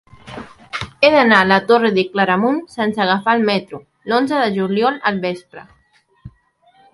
[1.01, 3.81] He d'anar a la Torre de Claramunt sense agafar el metro
[4.13, 5.67] l'onze de juliol al vespre.